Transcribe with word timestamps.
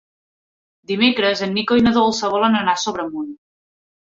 Dimecres 0.91 1.43
en 1.47 1.53
Nico 1.57 1.77
i 1.81 1.85
na 1.89 1.93
Dolça 1.99 2.33
volen 2.37 2.59
anar 2.63 2.75
a 2.79 2.83
Sobremunt. 2.87 3.31